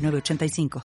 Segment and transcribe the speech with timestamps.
[0.00, 0.89] 985.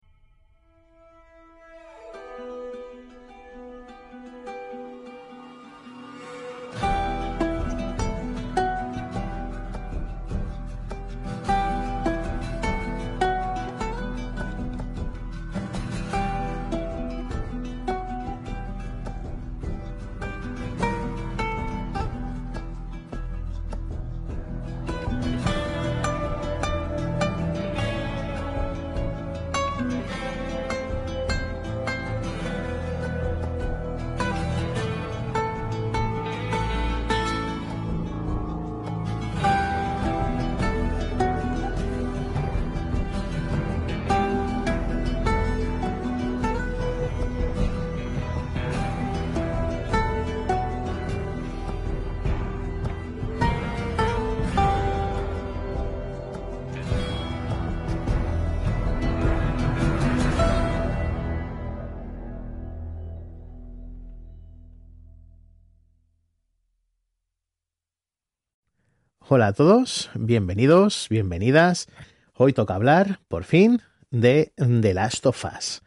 [69.33, 71.87] Hola a todos, bienvenidos, bienvenidas.
[72.33, 75.83] Hoy toca hablar, por fin, de The Last of Us,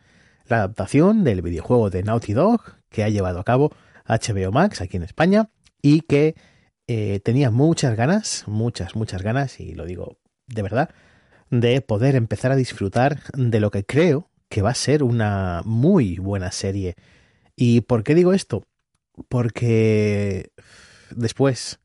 [0.46, 3.70] la adaptación del videojuego de Naughty Dog que ha llevado a cabo
[4.06, 5.50] HBO Max aquí en España
[5.82, 6.36] y que
[6.86, 10.94] eh, tenía muchas ganas, muchas, muchas ganas, y lo digo de verdad,
[11.50, 16.16] de poder empezar a disfrutar de lo que creo que va a ser una muy
[16.16, 16.94] buena serie.
[17.56, 18.64] ¿Y por qué digo esto?
[19.28, 20.50] Porque
[21.10, 21.78] después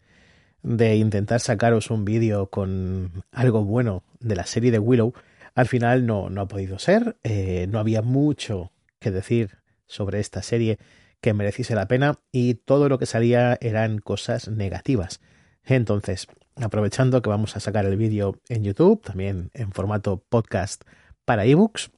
[0.64, 5.14] de intentar sacaros un vídeo con algo bueno de la serie de Willow,
[5.56, 7.18] al final no, no ha podido ser.
[7.24, 10.78] Eh, no había mucho que decir sobre esta serie
[11.22, 15.20] que mereciese la pena y todo lo que salía eran cosas negativas.
[15.64, 20.84] Entonces, aprovechando que vamos a sacar el vídeo en YouTube, también en formato podcast
[21.26, 21.92] para ebooks,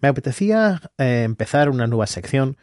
[0.00, 2.56] me apetecía eh, empezar una nueva sección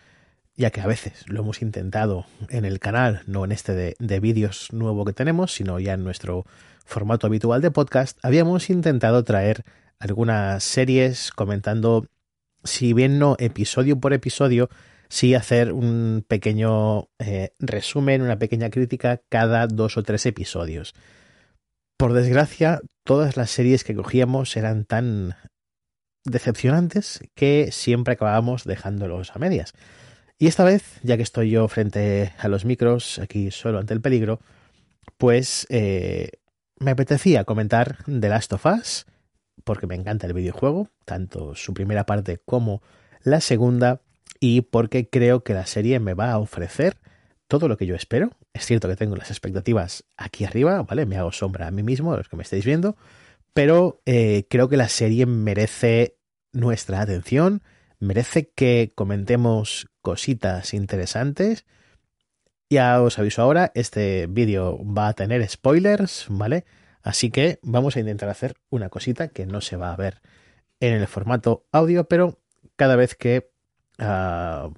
[0.59, 4.19] ya que a veces lo hemos intentado en el canal, no en este de, de
[4.19, 6.45] vídeos nuevo que tenemos, sino ya en nuestro
[6.85, 9.63] formato habitual de podcast, habíamos intentado traer
[9.99, 12.07] algunas series comentando,
[12.65, 14.69] si bien no episodio por episodio,
[15.07, 20.93] sí hacer un pequeño eh, resumen, una pequeña crítica cada dos o tres episodios.
[21.97, 25.35] Por desgracia, todas las series que cogíamos eran tan
[26.25, 29.73] decepcionantes que siempre acabábamos dejándolos a medias.
[30.41, 33.99] Y esta vez, ya que estoy yo frente a los micros, aquí solo ante el
[33.99, 34.39] peligro,
[35.17, 36.31] pues eh,
[36.79, 39.05] me apetecía comentar The Last of Us,
[39.65, 42.81] porque me encanta el videojuego, tanto su primera parte como
[43.21, 44.01] la segunda,
[44.39, 46.95] y porque creo que la serie me va a ofrecer
[47.49, 48.31] todo lo que yo espero.
[48.53, 51.05] Es cierto que tengo las expectativas aquí arriba, ¿vale?
[51.05, 52.95] Me hago sombra a mí mismo, los que me estáis viendo,
[53.53, 56.15] pero eh, creo que la serie merece
[56.53, 57.61] nuestra atención,
[57.99, 61.65] merece que comentemos cositas interesantes.
[62.69, 66.65] Ya os aviso ahora, este vídeo va a tener spoilers, ¿vale?
[67.01, 70.21] Así que vamos a intentar hacer una cosita que no se va a ver
[70.79, 72.39] en el formato audio, pero
[72.75, 73.51] cada vez que
[73.99, 74.73] uh,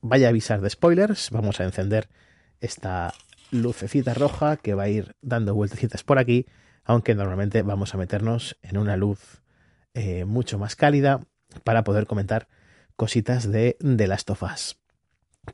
[0.00, 2.08] vaya a avisar de spoilers, vamos a encender
[2.60, 3.12] esta
[3.50, 6.46] lucecita roja que va a ir dando vueltecitas por aquí,
[6.84, 9.42] aunque normalmente vamos a meternos en una luz
[9.94, 11.26] eh, mucho más cálida
[11.64, 12.48] para poder comentar
[12.96, 14.78] cositas de The Last of Us.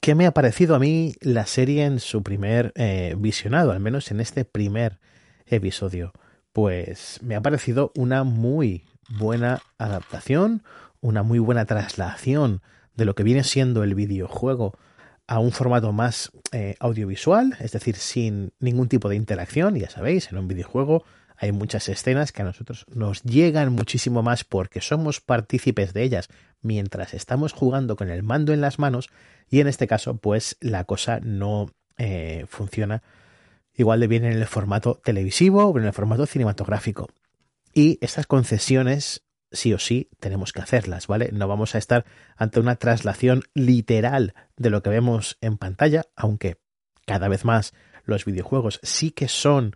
[0.00, 4.10] ¿Qué me ha parecido a mí la serie en su primer eh, visionado, al menos
[4.10, 4.98] en este primer
[5.47, 6.12] episodio?
[6.53, 8.84] Pues me ha parecido una muy
[9.19, 10.62] buena adaptación,
[11.00, 12.62] una muy buena traslación
[12.97, 14.78] de lo que viene siendo el videojuego
[15.27, 20.30] a un formato más eh, audiovisual, es decir, sin ningún tipo de interacción, ya sabéis,
[20.30, 21.04] en un videojuego
[21.42, 26.28] hay muchas escenas que a nosotros nos llegan muchísimo más porque somos partícipes de ellas
[26.60, 29.10] mientras estamos jugando con el mando en las manos
[29.50, 31.66] y en este caso pues la cosa no
[31.98, 33.03] eh, funciona
[33.74, 37.09] igual de bien en el formato televisivo o en el formato cinematográfico.
[37.74, 41.30] Y estas concesiones sí o sí tenemos que hacerlas, ¿vale?
[41.33, 42.04] No vamos a estar
[42.36, 46.59] ante una traslación literal de lo que vemos en pantalla, aunque
[47.04, 47.74] cada vez más
[48.04, 49.74] los videojuegos sí que son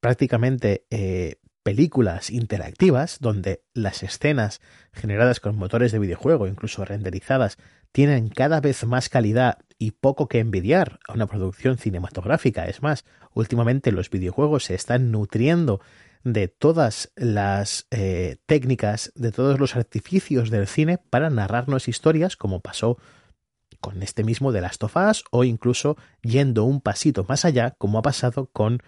[0.00, 4.60] prácticamente eh, películas interactivas donde las escenas
[4.92, 7.58] generadas con motores de videojuego, incluso renderizadas,
[7.92, 12.66] tienen cada vez más calidad y poco que envidiar a una producción cinematográfica.
[12.66, 13.04] Es más,
[13.34, 15.80] últimamente los videojuegos se están nutriendo
[16.24, 22.60] de todas las eh, técnicas, de todos los artificios del cine para narrarnos historias, como
[22.60, 22.98] pasó
[23.80, 27.98] con este mismo de Last of Us, o incluso yendo un pasito más allá, como
[27.98, 28.82] ha pasado con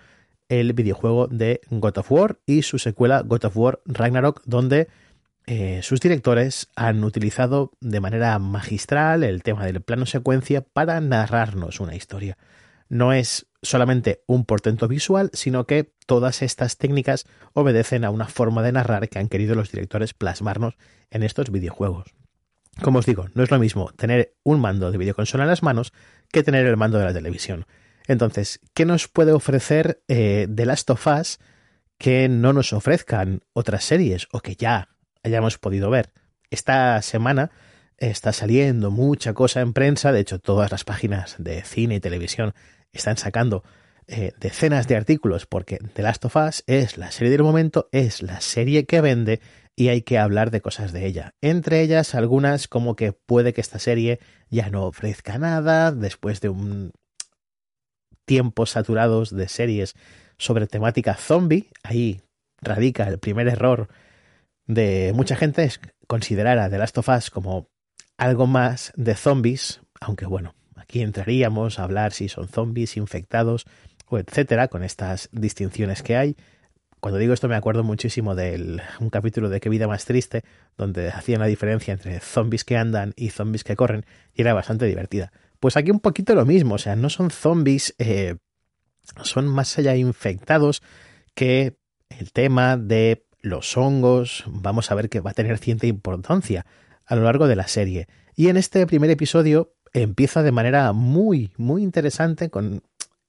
[0.51, 4.89] el videojuego de God of War y su secuela God of War Ragnarok, donde
[5.47, 11.81] eh, sus directores han utilizado de manera magistral el tema del plano secuencia para narrarnos
[11.81, 12.37] una historia.
[12.89, 18.63] No es solamente un portento visual, sino que todas estas técnicas obedecen a una forma
[18.63, 20.75] de narrar que han querido los directores plasmarnos
[21.11, 22.13] en estos videojuegos.
[22.83, 25.93] Como os digo, no es lo mismo tener un mando de videoconsola en las manos
[26.33, 27.67] que tener el mando de la televisión.
[28.07, 31.39] Entonces, ¿qué nos puede ofrecer eh, The Last of Us
[31.99, 34.89] que no nos ofrezcan otras series o que ya
[35.23, 36.13] hayamos podido ver?
[36.51, 37.51] Esta semana
[37.99, 42.55] está saliendo mucha cosa en prensa, de hecho todas las páginas de cine y televisión
[42.93, 43.63] están sacando
[44.09, 48.23] eh, decenas de artículos porque The Last of Us es la serie del momento, es
[48.23, 49.41] la serie que vende
[49.77, 51.35] y hay que hablar de cosas de ella.
[51.41, 54.19] Entre ellas algunas como que puede que esta serie
[54.49, 56.93] ya no ofrezca nada después de un
[58.31, 59.97] tiempos saturados de series
[60.39, 61.67] sobre temática zombie.
[61.83, 62.21] Ahí
[62.63, 63.89] radica el primer error
[64.69, 67.67] de mucha gente es considerar a The Last of Us como
[68.19, 73.67] algo más de zombies, aunque bueno, aquí entraríamos a hablar si son zombies, infectados
[74.07, 76.37] o etcétera, con estas distinciones que hay.
[77.01, 80.45] Cuando digo esto me acuerdo muchísimo de un capítulo de Qué vida más triste,
[80.79, 84.05] donde hacían la diferencia entre zombies que andan y zombies que corren,
[84.35, 85.33] y era bastante divertida.
[85.61, 88.37] Pues aquí un poquito lo mismo, o sea, no son zombies, eh,
[89.23, 90.83] son más allá infectados
[91.35, 91.77] que
[92.09, 96.67] el tema de los hongos, vamos a ver que va a tener cierta importancia
[97.07, 98.09] a lo largo de la serie.
[98.35, 102.83] Y en este primer episodio empieza de manera muy, muy interesante con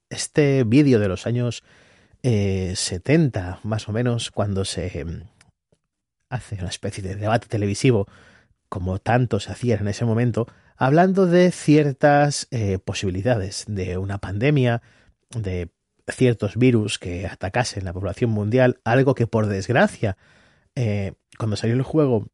[0.10, 1.63] este vídeo de los años
[2.24, 5.24] 70, eh, más o menos, cuando se em,
[6.30, 8.07] hace una especie de debate televisivo,
[8.69, 10.48] como tanto se hacía en ese momento,
[10.81, 14.81] hablando de ciertas eh, posibilidades de una pandemia,
[15.30, 15.69] de
[16.07, 20.18] ciertos virus que atacasen la población mundial, algo que por desgracia,
[20.74, 22.30] eh, cuando salió el juego,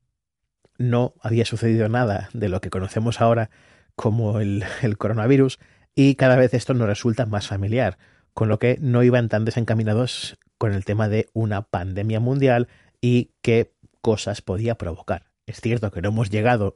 [0.77, 3.49] no había sucedido nada de lo que conocemos ahora
[3.97, 4.63] como el,
[4.97, 5.59] coronavirus
[5.93, 7.97] y cada vez esto nos resulta más familiar,
[8.33, 12.69] con lo que no iban tan desencaminados con el tema de una pandemia mundial
[13.01, 15.25] y qué cosas podía provocar.
[15.47, 16.75] Es cierto que no hemos llegado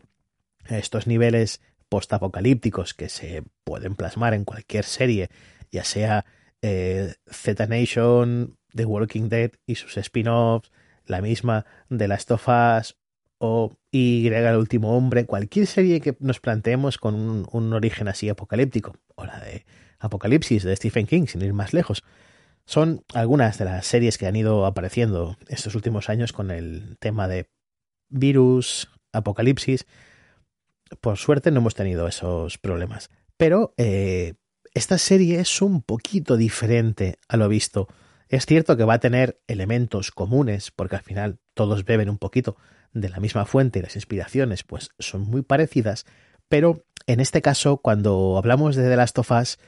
[0.80, 5.30] estos niveles postapocalípticos que se pueden plasmar en cualquier serie,
[5.72, 6.26] ya sea
[6.62, 10.72] eh, Z Nation, The Walking Dead y sus spin-offs,
[11.06, 12.96] la misma de Last of Us
[13.44, 17.16] o Y el último hombre, cualquier serie que nos planteemos con
[17.52, 19.66] un, origen así apocalíptico, o la de
[20.00, 22.04] Apocalipsis de Stephen King, sin ir más lejos,
[22.66, 27.28] son algunas de las series que han ido apareciendo estos últimos años con el tema
[27.28, 27.48] de
[28.10, 29.88] virus, apocalipsis.
[31.00, 33.10] Por suerte no hemos tenido esos problemas.
[33.38, 34.34] Pero eh,
[34.74, 37.88] esta serie es un poquito diferente a lo visto.
[38.30, 42.58] Es cierto que va a tener elementos comunes, porque al final todos beben un poquito
[42.94, 46.06] de la misma fuente y las inspiraciones pues son muy parecidas,
[46.50, 49.60] pero en este caso cuando hablamos de The Last of Us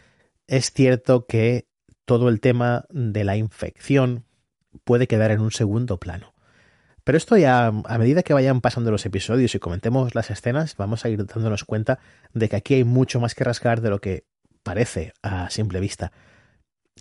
[0.47, 1.67] es cierto que
[2.05, 4.25] todo el tema de la infección
[4.83, 6.32] puede quedar en un segundo plano.
[7.03, 11.03] Pero esto ya, a medida que vayan pasando los episodios y comentemos las escenas, vamos
[11.03, 11.99] a ir dándonos cuenta
[12.33, 14.25] de que aquí hay mucho más que rascar de lo que
[14.63, 16.13] parece a simple vista.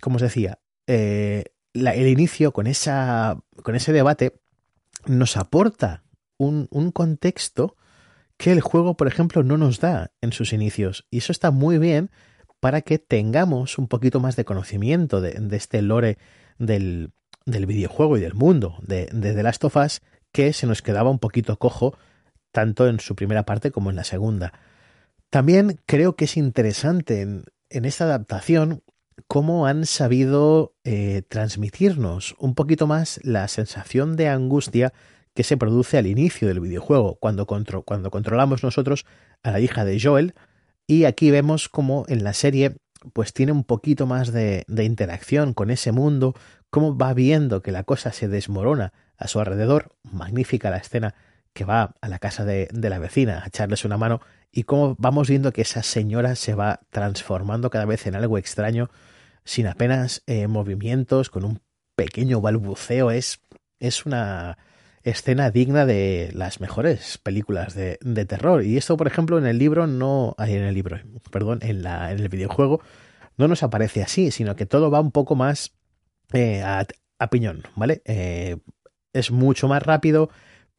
[0.01, 4.39] Como os decía, eh, el inicio con, esa, con ese debate
[5.05, 6.03] nos aporta
[6.37, 7.77] un, contexto
[8.37, 11.07] que el juego, por ejemplo, no nos da en sus inicios.
[11.09, 12.11] Y eso está muy bien
[12.59, 16.17] para que tengamos un poquito más de conocimiento de, este lore
[16.57, 17.11] del,
[17.45, 21.19] videojuego y del mundo de, de, The Last of Us que se nos quedaba un
[21.19, 21.95] poquito cojo
[22.51, 24.53] tanto en su primera parte como en la segunda.
[25.29, 28.83] También creo que es interesante en, esta adaptación
[29.27, 34.93] cómo han sabido eh, transmitirnos un poquito más la sensación de angustia
[35.33, 39.05] que se produce al inicio del videojuego, cuando, cuando controlamos nosotros
[39.41, 40.35] a la hija de Joel,
[40.85, 42.75] y aquí vemos como en la serie
[43.13, 46.35] pues tiene un poquito más de, interacción con ese mundo,
[46.69, 51.15] cómo va viendo que la cosa se desmorona a su alrededor, magnífica la escena
[51.53, 55.29] que va a la casa de, la vecina a echarles una mano y cómo vamos
[55.29, 58.89] viendo que esa señora se va transformando cada vez en algo extraño,
[59.43, 61.59] sin apenas eh, movimientos, con un
[61.95, 63.39] pequeño balbuceo, es
[63.83, 64.57] es una
[65.03, 68.63] escena digna de las mejores películas de, terror.
[68.63, 70.97] Y esto, por ejemplo, en el libro no, en el libro,
[71.31, 72.81] perdón, en, la, en el videojuego
[73.37, 75.73] no nos aparece así, sino que todo va un poco más
[76.33, 76.85] eh, a,
[77.29, 78.01] piñón, ¿vale?
[78.05, 78.57] Eh,
[79.13, 80.29] es mucho más rápido,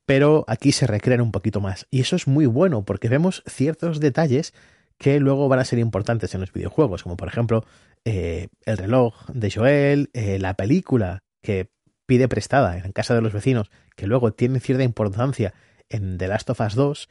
[0.07, 1.87] pero aquí se recrean un poquito más.
[1.91, 4.55] Y eso es muy bueno porque vemos ciertos detalles
[4.99, 7.65] que luego van a ser importantes en los videojuegos, como por ejemplo
[8.05, 11.74] eh, el reloj de Joel, la película que
[12.07, 15.55] pide prestada en casa de los vecinos, que luego tiene cierta importancia
[15.89, 17.09] en The Last of Us 2,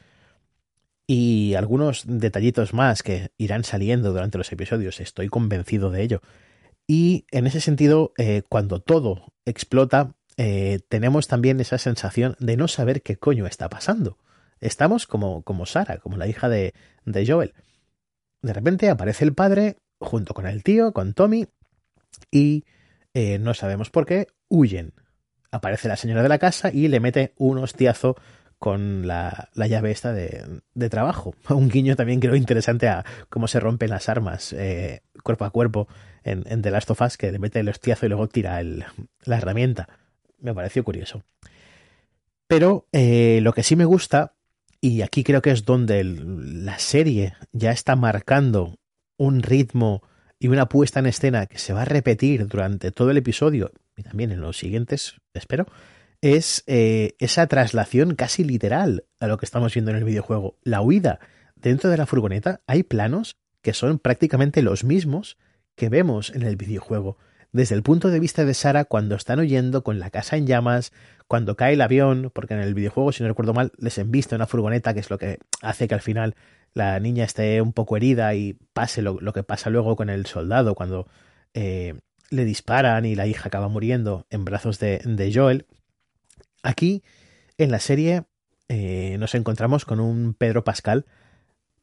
[1.06, 6.22] y algunos detallitos más que irán saliendo durante los episodios, estoy convencido de ello.
[6.88, 12.68] Y en ese sentido, eh, cuando todo explota, eh, tenemos también esa sensación de no
[12.68, 14.18] saber qué coño está pasando.
[14.60, 16.74] Estamos como, como Sara, como la hija de,
[17.06, 17.54] de Joel.
[18.42, 21.48] De repente aparece el padre junto con el tío, con Tommy,
[22.32, 22.66] y
[23.14, 24.94] eh, no sabemos por qué, huyen.
[25.52, 28.16] Aparece la señora de la casa y le mete un hostiazo
[28.58, 31.36] con la, llave esta de, trabajo.
[31.50, 35.88] Un guiño también creo interesante a cómo se rompen las armas eh, cuerpo a cuerpo
[36.24, 39.38] en, en, The Last of Us, que le mete el hostiazo y luego tira la
[39.38, 39.90] herramienta.
[40.40, 41.24] Me pareció curioso.
[42.48, 44.36] Pero eh, lo que sí me gusta,
[44.80, 48.78] y aquí creo que es donde la serie ya está marcando
[49.18, 50.04] un ritmo
[50.44, 54.04] y una puesta en escena que se va a repetir durante todo el episodio y
[54.04, 55.68] también en los siguientes, espero,
[56.20, 60.58] es eh, esa traslación casi literal a lo que estamos viendo en el videojuego.
[60.64, 61.22] La huida
[61.56, 65.38] dentro de la furgoneta, hay planos que son prácticamente los mismos
[65.76, 67.18] que vemos en el videojuego.
[67.54, 70.92] Desde el punto de vista de Sara, cuando están huyendo con la casa en llamas,
[71.30, 74.48] cuando cae el avión, porque en el videojuego, si no recuerdo mal, les enviste una
[74.48, 76.36] furgoneta, que es lo que hace que al final
[76.74, 80.76] la niña esté un poco herida y pase lo, que pasa luego con el soldado
[80.76, 81.08] cuando
[81.54, 82.00] eh,
[82.30, 85.68] le disparan y la hija acaba muriendo en brazos de, Joel.
[86.64, 87.04] Aquí,
[87.58, 88.24] en la serie,
[88.70, 91.06] eh, nos encontramos con un Pedro Pascal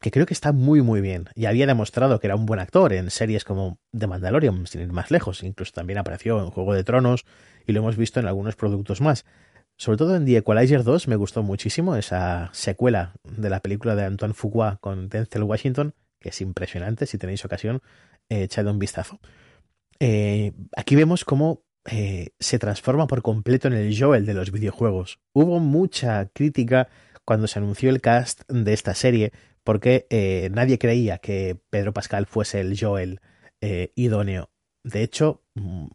[0.00, 2.94] que creo que está muy muy bien y había demostrado que era un buen actor
[2.94, 6.84] en series como The Mandalorian, sin ir más lejos, incluso también apareció en Juego de
[6.84, 7.26] Tronos
[7.66, 9.26] y lo hemos visto en algunos productos más.
[9.80, 14.04] Sobre todo en The Equalizer 2 me gustó muchísimo esa secuela de la película de
[14.04, 17.80] Antoine Fuqua con Denzel Washington, que es impresionante, si tenéis ocasión,
[18.28, 19.20] eh, un vistazo.
[19.98, 25.18] Eh, aquí vemos cómo eh, se transforma por completo en el Joel de los videojuegos.
[25.32, 26.88] Hubo mucha crítica
[27.24, 29.32] cuando se anunció el cast de esta serie,
[29.64, 30.06] porque
[30.52, 33.22] nadie creía que Pedro Pascal fuese el Joel
[33.62, 34.50] idóneo.
[34.84, 35.86] De hecho, mm,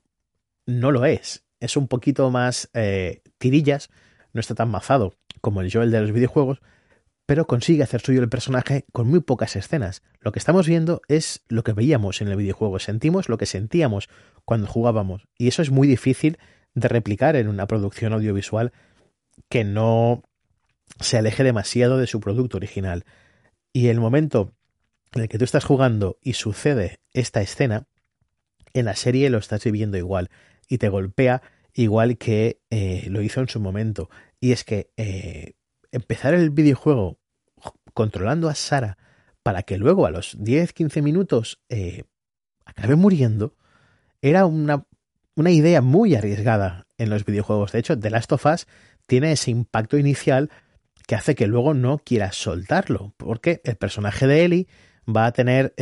[0.65, 3.89] no lo es es un poquito más eh, tirillas,
[4.33, 6.61] no está tan mazado como el Joel de los videojuegos,
[7.25, 10.03] pero consigue hacer suyo el personaje con muy pocas escenas.
[10.19, 14.09] Lo que estamos viendo es lo que veíamos en el videojuego, sentimos lo que sentíamos
[14.43, 16.37] cuando jugábamos, y eso es muy difícil
[16.73, 18.73] de replicar en una producción audiovisual
[19.49, 20.23] que no
[20.99, 23.05] se aleje demasiado de su producto original.
[23.73, 24.53] Y el momento
[25.13, 27.87] en el que tú estás jugando y sucede esta escena,
[28.73, 30.29] en la serie lo estás viviendo igual
[30.67, 31.41] y te golpea
[31.75, 34.09] igual que eh, lo hizo en su momento.
[34.39, 35.53] Y es que eh,
[35.91, 37.19] empezar el videojuego
[37.93, 38.97] controlando a Sara
[39.43, 42.03] para que luego a los 10-15 minutos eh,
[42.65, 43.55] acabe muriendo,
[44.21, 44.87] era una,
[45.35, 47.73] una idea muy arriesgada en los videojuegos.
[47.73, 48.67] De hecho, The Last of Us
[49.05, 50.49] tiene ese impacto inicial
[51.05, 54.67] que hace que luego no quieras soltarlo, porque el personaje de Ellie
[55.07, 55.75] va a tener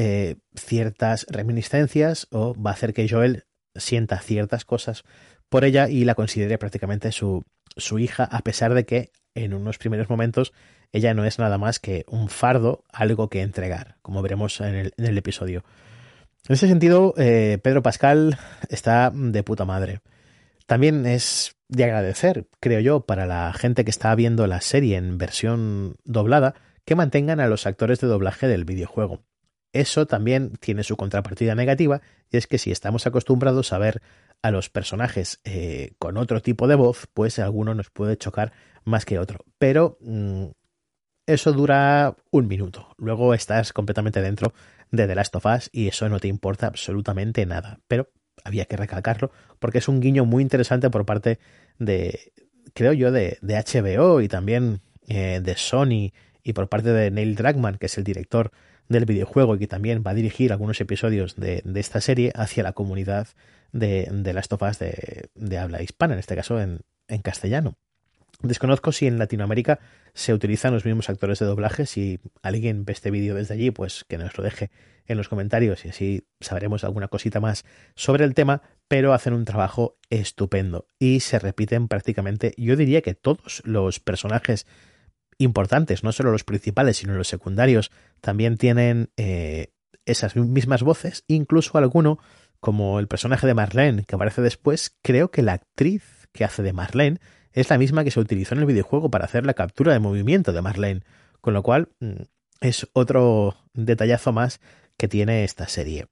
[0.53, 5.03] ciertas reminiscencias o va a hacer que Joel sienta ciertas cosas
[5.49, 7.43] por ella y la considere prácticamente su,
[7.77, 10.53] su hija, a pesar de que en unos primeros momentos
[10.91, 15.17] ella no es nada más que un fardo, algo que entregar, como veremos en el,
[15.17, 15.63] episodio.
[16.47, 18.37] En ese sentido, eh, Pedro Pascal
[18.69, 20.01] está de puta madre.
[20.67, 25.17] También es de agradecer, creo yo, para la gente que está viendo la serie en
[25.17, 26.53] versión doblada,
[26.85, 29.21] que mantengan a los actores de doblaje del videojuego.
[29.73, 32.01] Eso también tiene su contrapartida negativa,
[32.31, 34.01] y es que si estamos acostumbrados a ver
[34.41, 38.53] a los personajes eh, con otro tipo de voz, pues alguno nos puede chocar
[38.83, 39.39] más que otro.
[39.57, 40.47] Pero mm,
[41.25, 42.93] eso dura un minuto.
[42.97, 44.53] Luego estás completamente dentro
[44.91, 47.79] de The Last of Us y eso no te importa absolutamente nada.
[47.87, 48.09] Pero
[48.43, 51.39] había que recalcarlo porque es un guiño muy interesante por parte
[51.79, 52.33] de,
[52.73, 56.11] creo yo, de, HBO y también eh, de Sony
[56.43, 58.51] y por parte de Neil Druckmann, que es el director
[58.93, 62.71] del videojuego y que también va a dirigir algunos episodios de, esta serie hacia la
[62.71, 63.27] comunidad
[63.73, 67.75] de, las topas de, de, habla hispana, en este caso en, en castellano.
[68.41, 69.79] Desconozco si en Latinoamérica
[70.13, 71.85] se utilizan los mismos actores de doblaje.
[71.85, 74.69] Si alguien ve este vídeo desde allí, pues que nos lo deje
[75.05, 78.62] en los comentarios y así sabremos alguna cosita más sobre el tema.
[78.89, 84.67] pero hacen un trabajo estupendo y se repiten prácticamente, yo diría que todos los personajes
[85.43, 89.67] importantes, no solo los principales, sino los secundarios, también tienen eh,
[90.05, 92.19] esas mismas voces, incluso alguno,
[92.59, 96.73] como el personaje de Marlene que aparece después, creo que la actriz que hace de
[96.73, 97.19] Marlene
[97.51, 100.53] es la misma que se utilizó en el videojuego para hacer la captura de movimiento
[100.53, 101.03] de Marlene,
[101.41, 102.23] con lo cual mm,
[102.62, 104.59] es otro detallazo más
[104.97, 106.07] que tiene esta serie.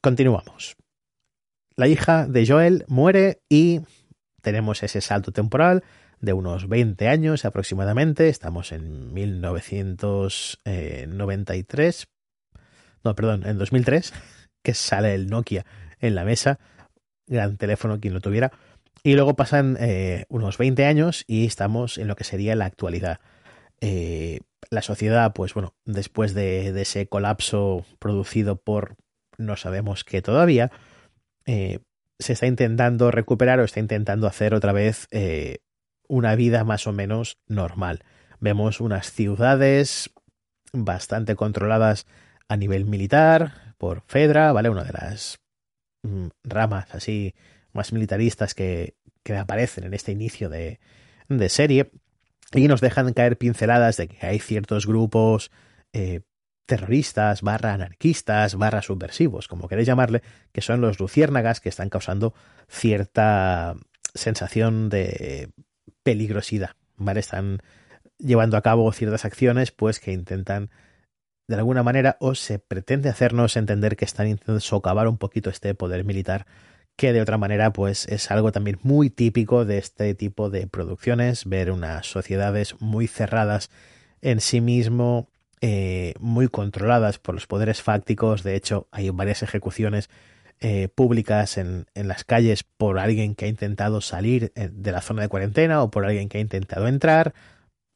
[0.00, 0.76] Continuamos.
[1.74, 3.80] La hija de Joel muere y
[4.42, 5.82] tenemos ese salto temporal
[6.22, 8.30] de unos 20 años aproximadamente.
[8.30, 12.06] Estamos en 1993.
[13.04, 14.14] No, perdón, en 2003,
[14.62, 15.66] que sale el Nokia
[16.00, 16.58] en la mesa.
[17.26, 18.52] Gran teléfono, quien lo tuviera.
[19.02, 23.18] Y luego pasan eh, unos 20 años y estamos en lo que sería la actualidad.
[23.80, 24.38] Eh,
[24.70, 28.94] la sociedad, pues bueno, después de, ese colapso producido por
[29.38, 30.70] no sabemos qué todavía,
[31.46, 31.80] eh,
[32.20, 35.08] se está intentando recuperar o está intentando hacer otra vez
[36.12, 38.04] una vida más o menos normal.
[38.38, 40.10] Vemos unas ciudades
[40.70, 42.06] bastante controladas
[42.48, 44.68] a nivel militar por Fedra, ¿vale?
[44.68, 45.38] Una de las
[46.02, 47.34] mm, ramas así
[47.72, 50.80] más militaristas que, que aparecen en este inicio de,
[51.30, 51.90] de, serie
[52.52, 55.50] y nos dejan caer pinceladas de que hay ciertos grupos
[55.94, 56.20] eh,
[56.66, 60.20] terroristas, barra anarquistas, barra subversivos, como queréis llamarle,
[60.52, 62.34] que son los luciérnagas que están causando
[62.68, 63.76] cierta
[64.14, 65.48] sensación de
[66.02, 67.20] peligrosidad, ¿vale?
[67.20, 67.62] Están
[68.18, 70.70] llevando a cabo ciertas acciones pues que intentan
[71.48, 75.74] de alguna manera o se pretende hacernos entender que están intentando socavar un poquito este
[75.74, 76.46] poder militar
[76.96, 81.46] que de otra manera pues es algo también muy típico de este tipo de producciones,
[81.46, 83.70] ver unas sociedades muy cerradas
[84.20, 85.28] en sí mismo,
[85.60, 90.10] eh, muy controladas por los poderes fácticos, de hecho hay varias ejecuciones
[90.64, 95.00] eh, públicas en, en, las calles por alguien que ha intentado salir eh, de la
[95.00, 97.34] zona de cuarentena o por alguien que ha intentado entrar,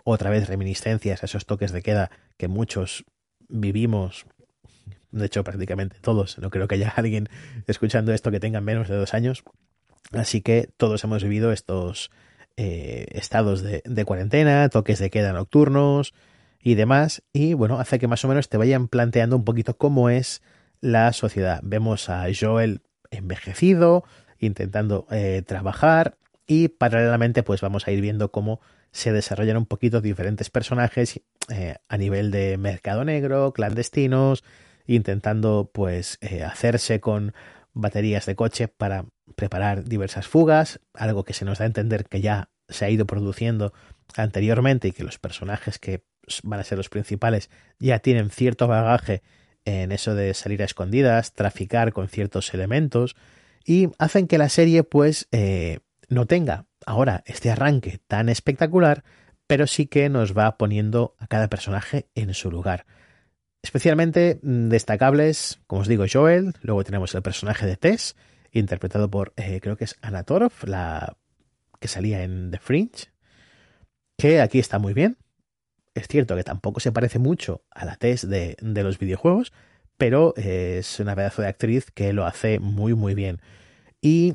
[0.03, 3.05] otra vez reminiscencias a esos toques de queda que muchos
[3.49, 4.27] vivimos
[5.13, 7.29] de hecho prácticamente todos, no creo que haya alguien
[7.69, 9.45] escuchando esto que tenga menos de dos años,
[10.11, 12.11] así que todos hemos vivido estos
[12.57, 16.15] eh, estados de, de, cuarentena, toques de queda nocturnos
[16.61, 20.11] y demás, y bueno, hace que más o menos te vayan planteando un poquito cómo
[20.11, 20.43] es
[20.87, 21.61] la sociedad.
[21.63, 24.05] Vemos a Joel envejecido,
[24.39, 28.61] intentando eh, trabajar, y paralelamente pues vamos a ir viendo cómo
[28.93, 34.45] se desarrollan un poquito diferentes personajes eh, a nivel de mercado negro, clandestinos,
[34.87, 37.35] intentando pues eh, hacerse con
[37.73, 42.21] baterías de coche para preparar diversas fugas, algo que se nos da a entender que
[42.21, 43.73] ya se ha ido produciendo
[44.17, 46.05] anteriormente y que los personajes que
[46.45, 49.23] van a ser los principales ya tienen cierto bagaje
[49.67, 53.17] en eso de salir a escondidas, traficar con ciertos elementos
[53.65, 59.05] y hacen que la serie pues eh, no tenga ahora este arranque tan espectacular,
[59.47, 62.87] pero sí que nos va poniendo a cada personaje en su lugar.
[63.63, 68.17] Especialmente mm, destacables, como os digo, Joel, luego tenemos el personaje de Tess,
[68.53, 71.17] interpretado por, eh, creo que es Anna Torf, la
[71.81, 73.09] que salía en The Fringe,
[74.17, 75.19] que aquí está muy bien.
[75.97, 79.55] Es cierto que tampoco se parece mucho a la Tess de, los videojuegos,
[79.97, 83.41] pero es una pedazo de actriz que lo hace muy muy bien.
[84.03, 84.35] Y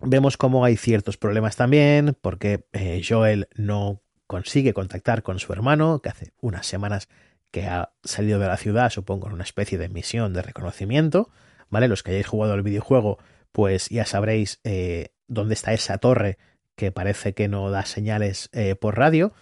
[0.00, 6.00] vemos cómo hay ciertos problemas también, porque eh, Joel no consigue contactar con su hermano,
[6.00, 7.08] que hace unas semanas
[7.50, 11.30] que ha salido de la ciudad, supongo, en una especie de misión de reconocimiento,
[11.70, 11.88] ¿vale?
[11.88, 13.18] Los que hayáis jugado el videojuego,
[13.50, 16.36] pues ya sabréis eh, dónde está esa torre
[16.74, 19.32] que parece que no da señales eh, por radio.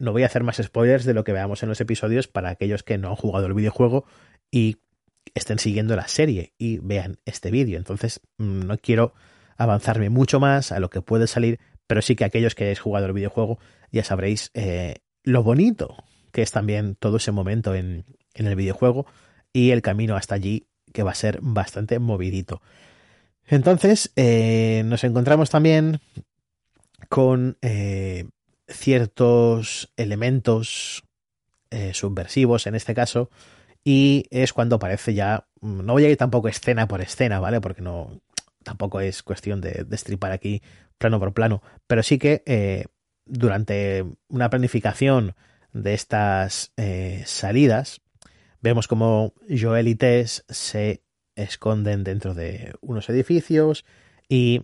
[0.00, 2.82] No voy a hacer más spoilers de lo que veamos en los episodios para aquellos
[2.82, 4.04] que no han jugado el videojuego
[4.50, 4.78] y
[5.34, 7.78] estén siguiendo la serie y vean este vídeo.
[7.78, 9.14] Entonces, mm, no quiero
[9.56, 13.06] avanzarme mucho más a lo que puede salir, pero sí que aquellos que hayáis jugado
[13.06, 13.58] el videojuego
[13.92, 15.96] ya sabréis eh, lo bonito
[16.32, 19.06] que es también todo ese momento en, el videojuego
[19.52, 22.62] y el camino hasta allí que va a ser bastante movidito.
[23.46, 26.00] Entonces, eh, nos encontramos también
[27.08, 28.28] con eh,
[28.70, 31.04] ciertos elementos
[31.70, 33.30] eh, subversivos en este caso,
[33.84, 37.60] y es cuando aparece ya, no voy a ir tampoco escena por escena, ¿vale?
[37.60, 38.20] Porque no,
[38.62, 40.62] tampoco es cuestión de destripar aquí
[40.98, 42.88] plano por plano, pero sí que
[43.30, 45.34] durante una planificación
[45.72, 48.00] de estas eh, salidas,
[48.60, 51.02] vemos como Joel y Tess se
[51.36, 53.84] esconden dentro de unos edificios
[54.28, 54.62] y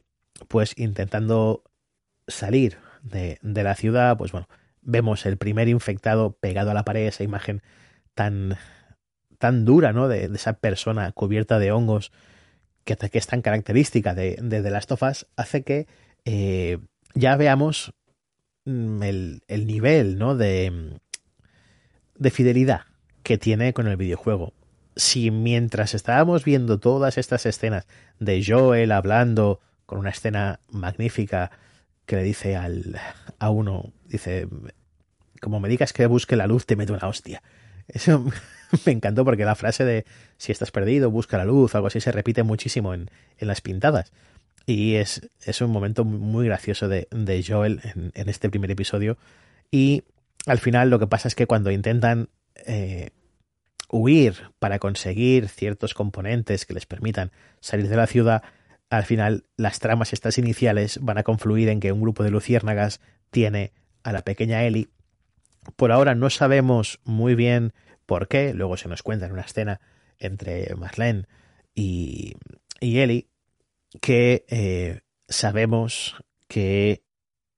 [0.49, 1.63] pues intentando
[2.27, 2.79] salir
[3.11, 4.49] de, de, la ciudad, pues bueno,
[4.83, 7.63] vemos el primer infectado pegado a la pared, esa imagen
[8.15, 8.57] tan,
[9.39, 10.09] tan dura, ¿no?
[10.09, 12.13] De, esa persona cubierta de hongos
[12.85, 15.87] que, es tan característica de, de, Last of Us, hace que
[16.25, 16.79] eh,
[17.15, 17.93] ya veamos
[18.65, 20.37] mm, el, el nivel ¿no?
[20.37, 20.99] de,
[22.17, 22.83] de fidelidad
[23.23, 24.55] que tiene con el videojuego.
[24.95, 27.87] Si mientras estábamos viendo todas estas escenas
[28.19, 31.51] de Joel hablando con una escena magnífica
[32.07, 32.99] que le dice al,
[33.39, 34.49] a uno, dice,
[35.41, 37.43] como me digas que busque la luz, te meto una hostia.
[37.89, 38.25] Eso
[38.87, 40.05] me encantó porque la frase de
[40.39, 44.13] si estás perdido, busca la luz, algo así, se repite muchísimo en, en las pintadas.
[44.67, 49.17] Y es, es, un momento muy gracioso de, de Joel en, en, este primer episodio.
[49.71, 50.03] Y
[50.47, 52.31] al final lo que pasa es que cuando intentan
[52.67, 53.11] eh,
[53.89, 58.43] huir para conseguir ciertos componentes que les permitan salir de la ciudad,
[58.91, 63.01] al final las tramas estas iniciales van a confluir en que un grupo de luciérnagas
[63.31, 63.73] tiene
[64.03, 64.89] a la pequeña Ellie.
[65.77, 67.73] Por ahora no sabemos muy bien
[68.07, 69.81] por qué, luego se nos cuenta en una escena
[70.19, 71.27] entre Marlene
[71.75, 72.37] y,
[72.81, 73.29] Ellie
[74.01, 77.03] que eh, sabemos que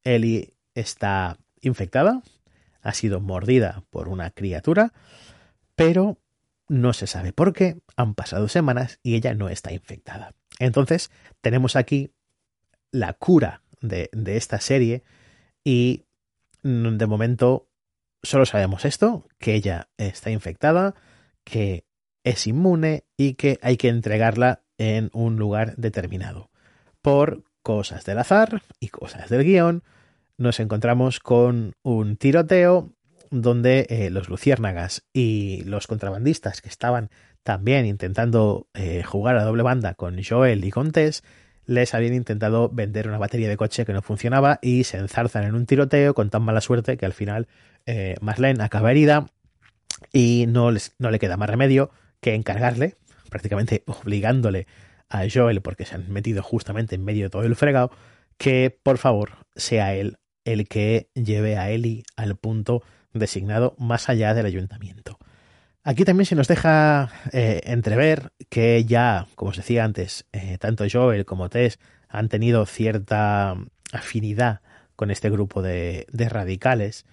[0.05, 2.23] Ellie está infectada,
[2.81, 4.93] ha sido mordida por una criatura,
[5.75, 6.19] pero
[6.69, 10.35] no se sabe por qué, han pasado semanas y ella no está infectada.
[10.59, 12.11] Entonces, tenemos aquí
[12.91, 15.03] la cura de, esta serie
[15.65, 16.05] y
[16.63, 17.69] mm, de momento
[18.23, 20.95] solo sabemos esto, que ella está infectada,
[21.45, 21.85] que
[22.25, 26.51] es inmune y que hay que entregarla en un lugar determinado.
[27.01, 29.83] Por cosas del azar y cosas del guion,
[30.37, 32.93] nos encontramos con un tiroteo
[33.31, 37.11] donde eh, los luciérnagas y los contrabandistas que estaban
[37.49, 41.25] también intentando eh, jugar a doble banda con Joel y con Tess,
[41.65, 45.55] les habían intentado vender una batería de coche que no funcionaba y se enzarzan en
[45.55, 47.49] un tiroteo con tan mala suerte que al final
[47.87, 49.31] eh, Marlene acaba herida
[50.13, 52.97] y no, les, no le queda más remedio que encargarle,
[53.31, 54.67] prácticamente obligándole
[55.09, 57.91] a Joel, porque se han metido justamente en medio de todo el fregado,
[58.37, 62.83] que por favor sea él el que lleve a Eli al punto
[63.15, 65.19] designado más allá del ayuntamiento.
[65.89, 70.85] Aquí también se nos deja eh, entrever que ya, como os decía antes, eh, tanto
[70.87, 71.79] Joel como Tess
[72.11, 73.57] han tenido cierta
[73.91, 74.61] afinidad
[74.97, 77.07] con este grupo de, de radicales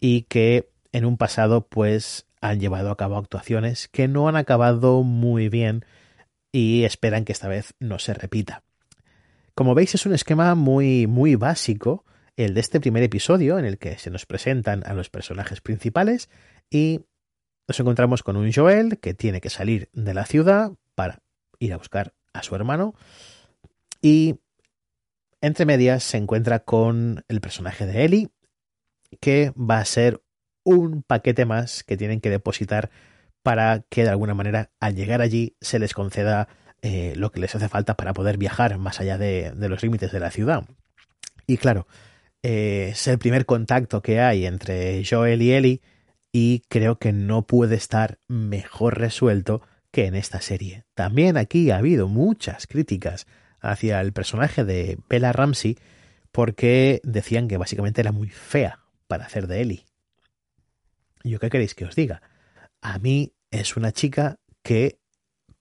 [0.00, 5.02] y que en un pasado pues han llevado a cabo actuaciones que no han acabado
[5.02, 5.84] muy bien
[6.50, 8.62] y esperan que esta vez no se repita.
[9.54, 12.06] Como veis es un esquema muy muy básico
[12.38, 16.30] el de este primer episodio en el que se nos presentan a los personajes principales
[16.70, 17.02] y
[17.68, 21.20] nos encontramos con un Joel que tiene que salir de la ciudad para
[21.58, 22.94] ir a buscar a su hermano
[24.02, 24.36] y
[25.40, 28.28] entre medias se encuentra con el personaje de Ellie
[29.20, 30.22] que va a ser
[30.64, 32.90] un paquete más que tienen que depositar
[33.42, 36.48] para que de alguna manera al llegar allí se les conceda
[36.82, 40.20] eh, lo que les hace falta para poder viajar más allá de, los límites de
[40.20, 40.64] la ciudad.
[41.46, 41.86] Y claro,
[42.42, 45.80] eh, es el primer contacto que hay entre Joel y Ellie
[46.36, 50.84] y creo que no puede estar mejor resuelto que en esta serie.
[50.94, 53.28] También aquí ha habido muchas críticas
[53.60, 55.78] hacia el personaje de Bella Ramsey
[56.32, 59.86] porque decían que básicamente era muy fea para hacer de Ellie.
[61.22, 62.20] ¿Yo qué queréis que os diga?
[62.82, 64.98] A mí es una chica que,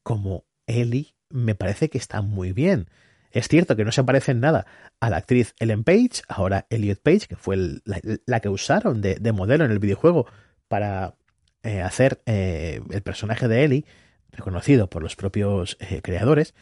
[0.02, 2.90] como Ellie, me parece que está muy bien.
[3.30, 4.66] Es cierto que no se parece en nada
[5.00, 9.66] a la actriz Ellen Page, ahora Elliot Page, que fue la, que usaron de, modelo
[9.66, 10.26] en el videojuego
[10.74, 11.14] para
[11.62, 13.86] eh, hacer eh, el personaje de Ellie,
[14.32, 16.56] reconocido por los propios eh, creadores.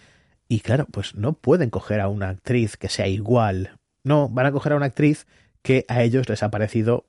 [0.50, 3.80] Y claro, pues no pueden coger a una actriz que sea igual.
[4.04, 5.28] No, van a coger a una actriz
[5.62, 7.08] que a ellos les ha parecido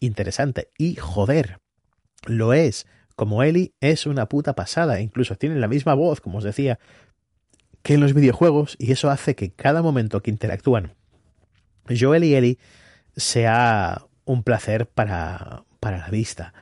[0.00, 0.68] interesante.
[0.76, 1.58] Y joder,
[2.26, 2.86] lo es.
[3.16, 5.00] Como Ellie es una puta pasada.
[5.00, 6.78] Incluso tienen la misma voz, como os decía,
[7.82, 10.96] que en los videojuegos y eso hace que cada momento que interactúan
[11.88, 12.58] Joel y Ellie
[13.16, 16.54] sea un placer para, para la vista.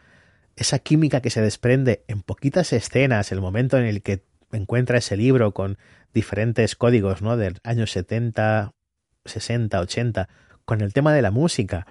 [0.57, 5.19] Esa química que se desprende en poquitas escenas, el momento en el que encuentra ese
[5.19, 5.77] libro con
[6.15, 7.37] diferentes códigos, ¿no?
[7.37, 8.73] Del año 70,
[9.27, 10.29] 60, 80,
[10.65, 11.87] con el tema de la música,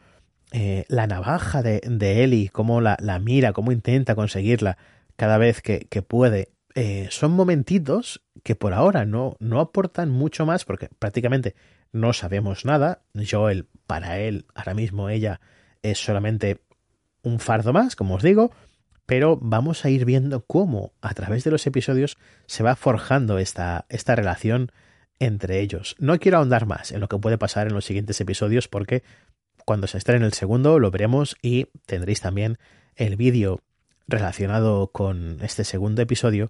[0.51, 4.79] eh, la navaja de, de Ellie, cómo la, la, mira, cómo intenta conseguirla
[5.15, 10.47] cada vez que, que puede, eh, son momentitos que por ahora no, no aportan mucho
[10.47, 11.53] más porque prácticamente
[11.91, 13.03] no sabemos nada.
[13.29, 15.41] Joel, para él, ahora mismo ella
[15.83, 16.61] es solamente
[17.23, 18.51] un fardo más, como os digo,
[19.05, 23.85] pero vamos a ir viendo cómo a través de los episodios se va forjando esta,
[23.89, 24.71] esta relación
[25.19, 25.95] entre ellos.
[25.99, 29.03] No quiero ahondar más en lo que puede pasar en los siguientes episodios porque
[29.65, 32.57] cuando se estrene el segundo lo veremos y tendréis también
[32.95, 33.61] el vídeo
[34.07, 36.49] relacionado con este segundo episodio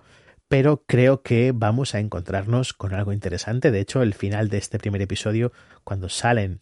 [0.49, 3.69] pero creo que vamos a encontrarnos con algo interesante.
[3.69, 5.53] De hecho, el final de este primer episodio,
[5.83, 6.59] cuando salen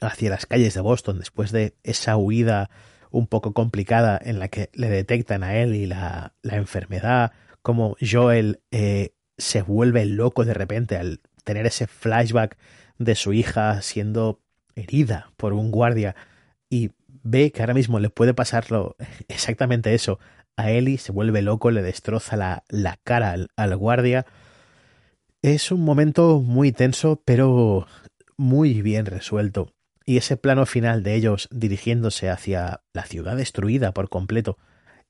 [0.00, 2.70] hacia las calles de Boston después de esa huida
[3.10, 7.96] un poco complicada en la que le detectan a él y la, la enfermedad, como
[8.00, 12.56] Joel eh, se vuelve loco de repente al tener ese flashback
[12.98, 14.40] de su hija siendo
[14.74, 16.14] herida por un guardia
[16.70, 16.90] y
[17.22, 18.96] ve que ahora mismo le puede pasarlo
[19.28, 20.18] exactamente eso
[20.56, 24.26] a Ellie, se vuelve loco, le destroza la, la cara al guardia.
[25.40, 27.86] Es un momento muy tenso, pero
[28.36, 29.72] muy bien resuelto.
[30.08, 34.56] Y ese plano final de ellos dirigiéndose hacia la ciudad destruida por completo.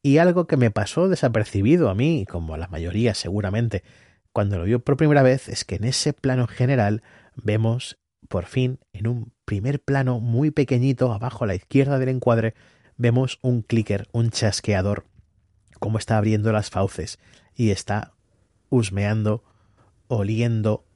[0.02, 3.84] Y algo que me pasó desapercibido a mí, como a la mayoría seguramente,
[4.32, 7.04] cuando lo vio por primera vez, es que en ese plano general
[7.36, 12.54] vemos, por fin, en un primer plano muy pequeñito, abajo a la izquierda del encuadre,
[12.96, 15.04] vemos un clicker, un chasqueador
[15.78, 17.20] cómo está abriendo las fauces
[17.54, 18.14] y está
[18.68, 19.44] husmeando,
[20.08, 20.87] oliendo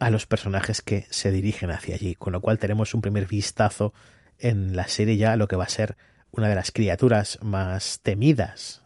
[0.00, 3.92] a los personajes que se dirigen hacia allí, con lo cual tenemos un primer vistazo
[4.38, 5.96] en la serie ya a lo que va a ser
[6.32, 8.82] una de las criaturas más temidas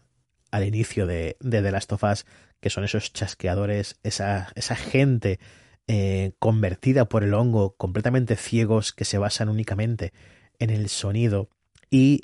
[0.50, 2.26] al inicio de, de The Last of Us,
[2.60, 5.38] que son esos chasqueadores, esa, esa gente
[5.86, 10.12] eh, convertida por el hongo, completamente ciegos, que se basan únicamente
[10.58, 11.48] en el sonido.
[11.90, 12.22] Y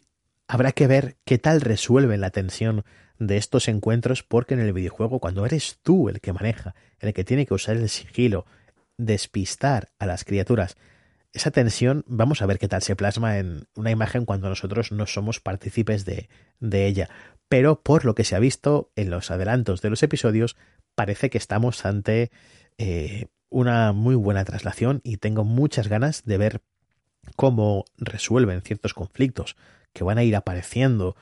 [0.48, 2.85] habrá que ver qué tal resuelven la tensión
[3.20, 7.22] de estos encuentros porque en el videojuego cuando eres tú el que maneja, el que
[7.22, 8.46] tiene que usar el sigilo,
[9.07, 10.77] despistar a las criaturas,
[11.33, 15.07] esa tensión vamos a ver qué tal se plasma en una imagen cuando nosotros no
[15.07, 17.09] somos partícipes de, de ella.
[17.49, 20.57] Pero por lo que se ha visto en los adelantos de los episodios,
[20.95, 22.31] parece que estamos ante
[22.79, 26.63] eh, una muy buena traslación y tengo muchas ganas de ver
[27.37, 29.57] cómo resuelven ciertos conflictos
[29.93, 31.17] que van a ir apareciendo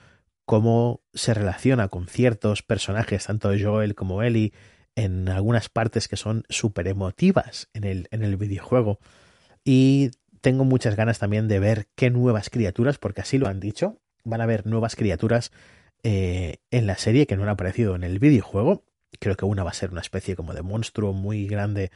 [0.45, 4.53] cómo se relaciona con ciertos personajes, tanto Joel como Ellie,
[4.99, 8.99] en algunas partes que son súper emotivas en el, en el videojuego.
[9.63, 14.01] Y tengo muchas ganas también de ver qué nuevas criaturas, porque así lo han dicho,
[14.25, 15.53] van a haber nuevas criaturas
[16.03, 18.83] eh, en la serie que no han aparecido en el videojuego.
[19.21, 21.93] Creo que una va a ser una especie como de monstruo muy grande,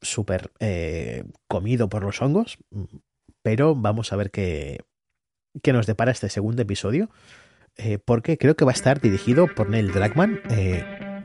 [0.00, 2.58] súper eh, comido por los hongos.
[3.42, 4.80] Pero vamos a ver qué,
[5.62, 7.08] qué nos depara este segundo episodio.
[7.76, 10.40] Eh, porque creo que va a estar dirigido por Neil Druckmann.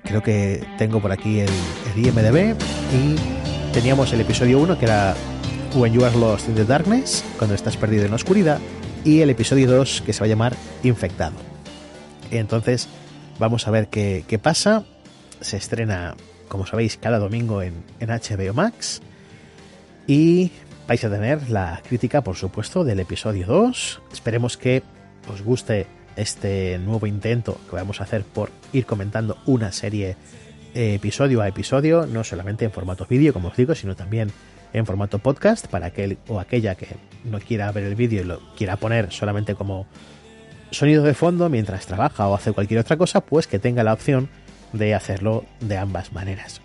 [0.08, 1.50] Creo que tengo por aquí el,
[1.96, 2.56] IMDB
[2.94, 3.16] y
[3.74, 5.16] teníamos el episodio 1 que era
[5.76, 8.60] When You Are Lost in the Darkness, cuando estás perdido en la oscuridad,
[9.04, 11.36] y el episodio 2 que se va a llamar Infectado.
[12.32, 12.88] Entonces,
[13.38, 14.86] vamos a ver qué, pasa.
[15.42, 16.16] Se estrena,
[16.48, 19.02] como sabéis, cada domingo en, en HBO Max.
[20.08, 20.52] Y
[20.88, 24.02] vais a tener la crítica, por supuesto, del episodio 2.
[24.14, 24.84] Esperemos que
[25.32, 30.16] os guste este nuevo intento que vamos a hacer por ir comentando una serie
[30.74, 34.32] eh, episodio a episodio, no solamente en formato vídeo, como os digo, sino también
[34.74, 36.88] en formato podcast para aquel o aquella que
[37.24, 39.88] no quiera ver el vídeo y lo quiera poner solamente como
[40.72, 44.30] sonido de fondo mientras trabaja o hace cualquier otra cosa, pues que tenga la opción
[44.74, 46.62] de hacerlo de ambas maneras.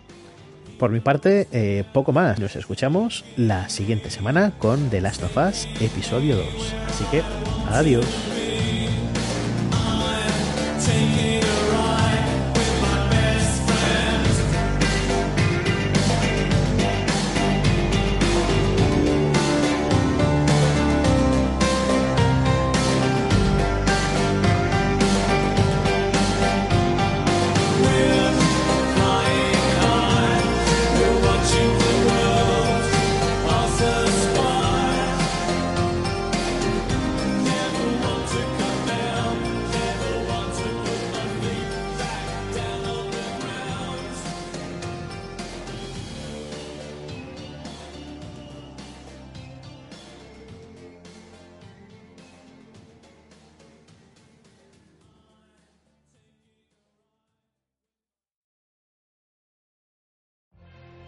[0.79, 2.41] Por mi parte, eh, poco más.
[2.41, 6.47] Nos escuchamos la siguiente semana con The Last of Us, episodio 2.
[6.89, 7.23] Así que,
[7.71, 8.05] adiós.